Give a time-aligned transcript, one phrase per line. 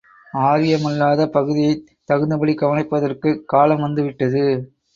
[0.43, 4.45] ஆரியமல்லாத பகுதியைத் தகுந்தபடி கவனிப்பதற்குக் காலம் வந்து விட்டது